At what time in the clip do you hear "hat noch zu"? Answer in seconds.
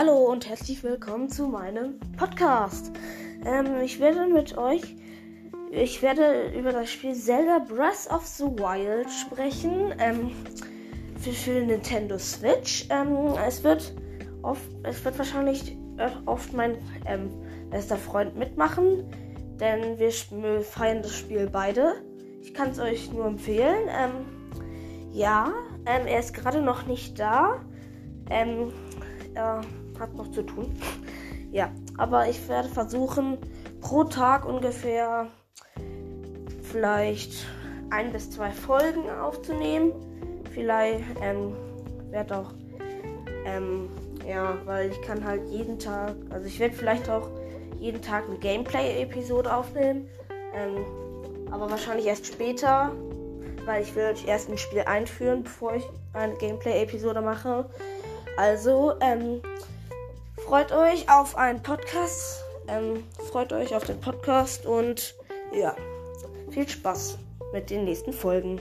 29.98-30.42